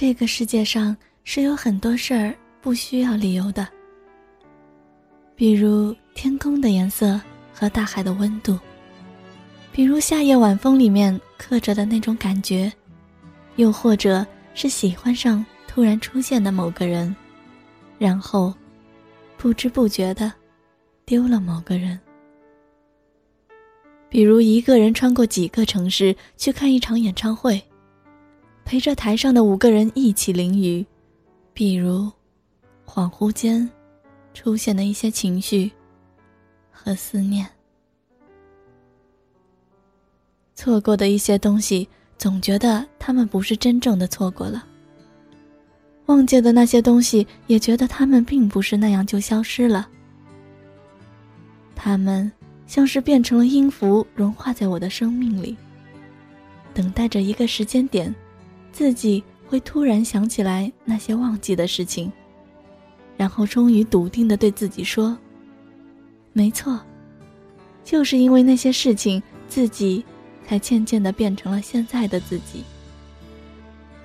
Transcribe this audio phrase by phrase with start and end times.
[0.00, 3.66] 这个世界上是有很多事儿不需要理由的，
[5.34, 7.20] 比如天空的颜色
[7.52, 8.56] 和大海的温度，
[9.72, 12.72] 比如夏夜晚风里面刻着的那种感觉，
[13.56, 14.24] 又或者
[14.54, 17.12] 是喜欢上突然出现的某个人，
[17.98, 18.54] 然后
[19.36, 20.32] 不知不觉的
[21.06, 21.98] 丢了某个人。
[24.08, 27.60] 比如一个人穿过几个城市去看一场演唱会。
[28.68, 30.84] 陪着台上的五个人一起淋雨，
[31.54, 32.12] 比如，
[32.84, 33.66] 恍惚间，
[34.34, 35.72] 出现的一些情绪
[36.70, 37.46] 和思念。
[40.54, 44.62] 错过的一些东西，总觉得他们不是真正的错过了；
[46.04, 49.88] 忘记的那些东西，也觉得他们并不是那样就消失了。
[51.74, 52.30] 他们
[52.66, 55.56] 像是变成了音符，融化在我的生命里，
[56.74, 58.14] 等待着一个时间点。
[58.78, 62.12] 自己会突然想起来那些忘记的事情，
[63.16, 65.18] 然后终于笃定的对自己说
[66.32, 66.78] ：“没错，
[67.82, 70.04] 就是因为那些事情，自己
[70.46, 72.62] 才渐渐的变成了现在的自己。”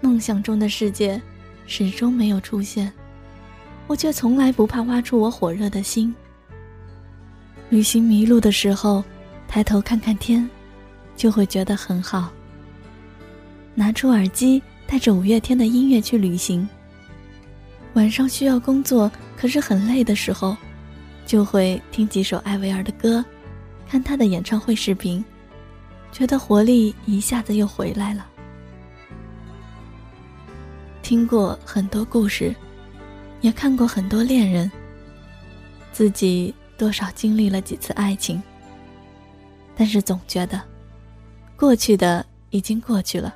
[0.00, 1.20] 梦想中的世界
[1.66, 2.90] 始终没有出现，
[3.86, 6.14] 我却从来不怕挖出我火热的心。
[7.68, 9.04] 旅行迷路的时候，
[9.46, 10.48] 抬头看看天，
[11.14, 12.32] 就会觉得很好。
[13.74, 16.66] 拿出耳机，带着五月天的音乐去旅行。
[17.94, 20.56] 晚上需要工作，可是很累的时候，
[21.26, 23.24] 就会听几首艾薇儿的歌，
[23.88, 25.24] 看她的演唱会视频，
[26.12, 28.26] 觉得活力一下子又回来了。
[31.02, 32.54] 听过很多故事，
[33.40, 34.70] 也看过很多恋人，
[35.92, 38.42] 自己多少经历了几次爱情，
[39.76, 40.60] 但是总觉得，
[41.56, 43.34] 过去的已经过去了。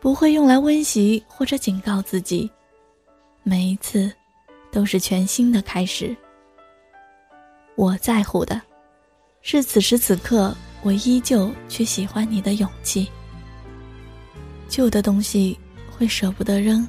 [0.00, 2.50] 不会用来温习或者警告自己，
[3.42, 4.12] 每一次
[4.70, 6.14] 都是全新的开始。
[7.74, 8.60] 我在乎的，
[9.42, 13.08] 是此时此刻我依旧去喜欢你的勇气。
[14.68, 15.58] 旧的东西
[15.90, 16.86] 会舍不得扔，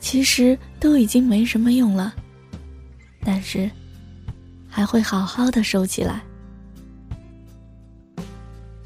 [0.00, 2.14] 其实都已经没什么用了，
[3.24, 3.70] 但是
[4.68, 6.22] 还会好好的收起来。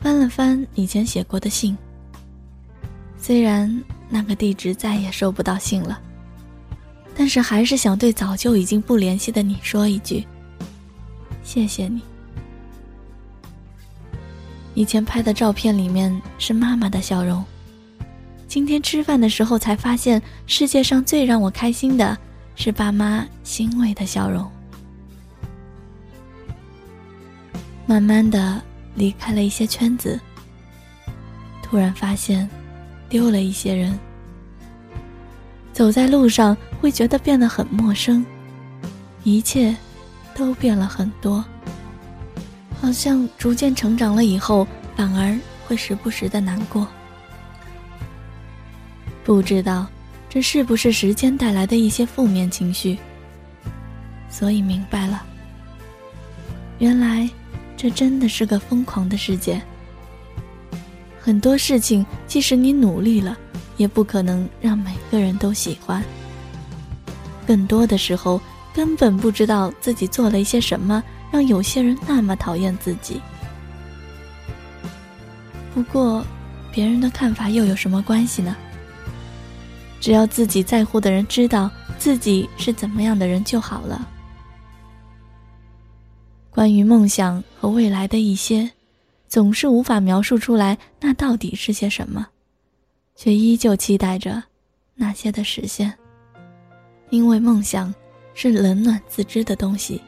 [0.01, 1.77] 翻了翻以前写过的信。
[3.23, 6.01] 虽然那个地址再也收不到信了，
[7.15, 10.27] 但是还是想对早就已经不联系的你说一句：
[11.45, 12.03] 谢谢你。
[14.75, 17.45] 以前拍的照片里面是妈妈的笑容，
[18.49, 22.19] 今天吃饭的时候才发现，世界上最让我开心的
[22.57, 24.51] 是爸妈欣慰的笑容。
[27.87, 28.61] 慢慢的
[28.97, 30.19] 离开了一些圈子，
[31.63, 32.51] 突然发现。
[33.13, 33.99] 丢了一些人，
[35.71, 38.25] 走在路上会觉得变得很陌生，
[39.23, 39.77] 一切
[40.35, 41.45] 都变了很多。
[42.81, 46.89] 好像逐渐成长了以后，反而会时不时的难过。
[49.23, 49.87] 不知道
[50.31, 52.99] 这是不是时间带来的一些负面情绪，
[54.31, 55.23] 所以明白了，
[56.79, 57.29] 原来
[57.77, 59.61] 这真的是个疯狂的世界。
[61.25, 63.39] 很多事情，即使你努力了，
[63.77, 66.03] 也不可能让每个人都喜欢。
[67.47, 68.41] 更多的时候，
[68.75, 71.01] 根本不知道自己做了一些什么，
[71.31, 73.21] 让有些人那么讨厌自己。
[75.73, 76.27] 不过，
[76.73, 78.57] 别人的看法又有什么关系呢？
[80.01, 84.09] 只要自己在乎的人知道自己是怎么样的人就好了。
[86.51, 88.69] 关于梦想和未来的一些。
[89.33, 92.29] 总是无法描述出来，那到底是些什么，
[93.17, 94.43] 却依旧期待着
[94.95, 95.91] 那些的实现。
[97.09, 97.95] 因为梦想
[98.35, 99.99] 是冷暖自知的东西，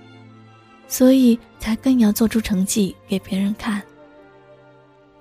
[0.89, 3.83] 所以才更要做出成绩给别人看。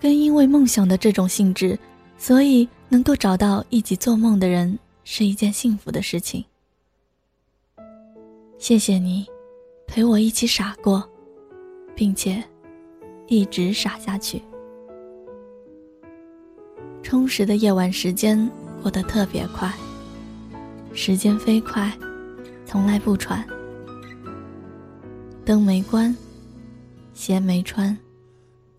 [0.01, 1.79] 更因为梦想的这种性质，
[2.17, 6.43] 所以能够找到一起做梦的人是一件幸福的事情。
[8.57, 9.25] 谢谢你，
[9.87, 11.09] 陪我一起傻过，
[11.95, 12.43] 并且。
[13.27, 14.41] 一直傻下去。
[17.01, 18.49] 充实的夜晚时间
[18.81, 19.71] 过得特别快，
[20.93, 21.91] 时间飞快，
[22.65, 23.45] 从来不喘。
[25.45, 26.15] 灯没关，
[27.13, 27.95] 鞋没穿，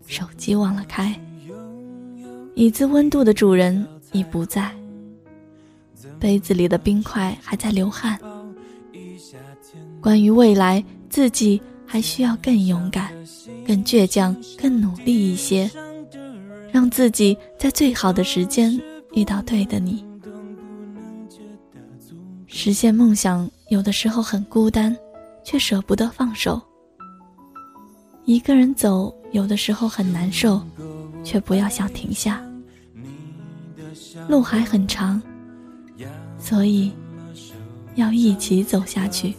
[0.07, 1.19] 手机忘了开，
[2.55, 4.73] 椅子温度的主人已不在，
[6.19, 8.19] 杯子里的冰块还在流汗。
[10.01, 11.61] 关于未来，自己。
[11.95, 13.09] 还需要更勇敢、
[13.65, 15.71] 更倔强、更努力一些，
[16.69, 18.77] 让自己在最好的时间
[19.13, 20.03] 遇到对的你。
[22.47, 24.93] 实现梦想有的时候很孤单，
[25.41, 26.61] 却舍不得放手。
[28.25, 30.61] 一个人走有的时候很难受，
[31.23, 32.43] 却不要想停下。
[34.27, 35.21] 路还很长，
[36.37, 36.91] 所以
[37.95, 39.33] 要一起走下去。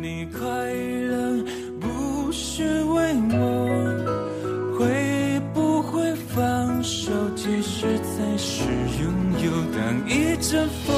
[0.00, 1.44] 你快乐
[1.78, 7.12] 不是为我，会不会放手？
[7.36, 8.62] 其实才是
[9.02, 9.12] 拥
[9.44, 9.50] 有。
[9.76, 10.96] 当一阵风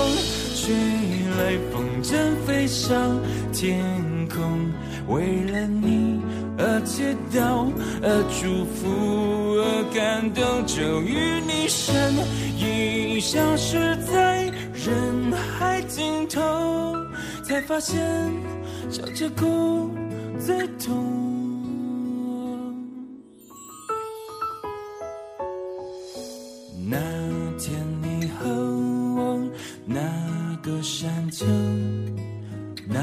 [0.55, 0.73] 吹
[1.37, 2.15] 来，风筝
[2.47, 3.19] 飞上
[3.53, 3.83] 天
[4.29, 4.71] 空，
[5.09, 6.21] 为了你
[6.57, 7.03] 而祈
[7.35, 7.73] 祷，
[8.03, 8.87] 而祝福，
[9.59, 12.15] 而感动，终于你身
[12.57, 14.45] 影消失在
[14.75, 16.41] 人海尽头，
[17.43, 18.01] 才发现
[18.90, 19.90] 笑着哭
[20.38, 21.20] 最痛。
[26.84, 26.99] 那
[27.58, 28.50] 天你和
[29.17, 29.40] 我
[29.87, 30.00] 那
[30.62, 31.46] 个山丘，
[32.87, 32.99] 那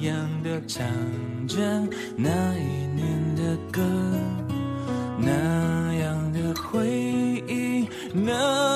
[0.00, 0.84] 样的唱
[1.46, 1.56] 着
[2.16, 3.80] 那一年的歌，
[5.18, 6.88] 那样的回
[7.46, 8.69] 忆那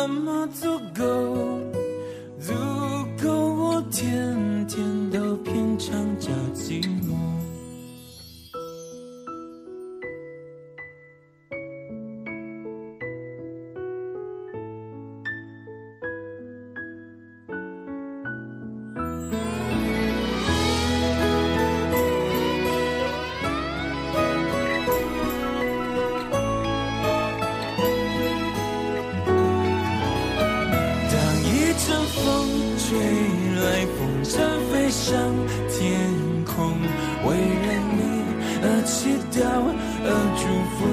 [40.36, 40.42] 祝
[40.74, 40.84] 福，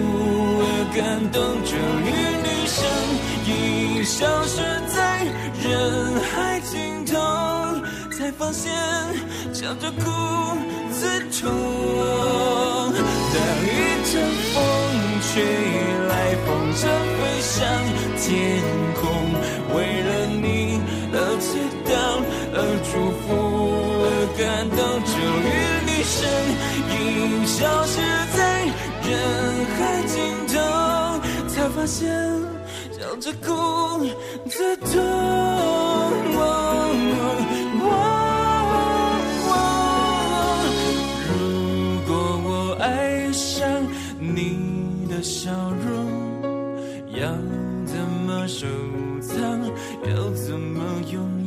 [0.62, 0.66] 而
[0.96, 1.00] 感
[1.32, 1.72] 动，终
[2.06, 2.10] 于
[2.44, 2.78] 你身
[3.48, 3.52] 影
[4.04, 4.56] 消失
[4.88, 4.98] 在
[5.64, 5.70] 人
[6.22, 6.72] 海尽
[7.06, 7.12] 头，
[8.12, 8.72] 才发现
[9.54, 10.02] 笑着哭
[10.92, 11.02] 最
[11.32, 11.40] 痛。
[13.34, 13.68] 当一
[14.12, 14.14] 阵
[14.54, 14.56] 风
[15.22, 15.34] 吹
[16.08, 16.12] 来，
[16.46, 16.80] 风筝
[17.18, 17.52] 飞上
[18.18, 18.26] 天
[18.96, 19.02] 空，
[19.76, 20.46] 为了你
[21.14, 21.50] 而祈
[21.86, 21.90] 祷，
[22.54, 22.92] 而祝
[23.22, 23.30] 福，
[24.04, 24.40] 而感
[24.70, 25.14] 动，终
[25.44, 25.50] 于
[25.88, 26.20] 你身
[26.92, 27.00] 影
[27.48, 27.94] 消失
[31.76, 32.10] 发现
[32.92, 33.48] 笑着哭
[34.50, 34.90] 最痛。
[41.28, 41.38] 如
[42.08, 42.12] 果
[42.44, 43.68] 我爱上
[44.20, 45.52] 你的笑
[45.86, 45.90] 容，
[47.14, 47.32] 要
[47.86, 48.68] 怎么收
[49.22, 49.40] 藏？
[50.04, 51.41] 要怎么拥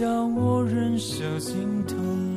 [0.00, 2.29] 叫我忍受心痛，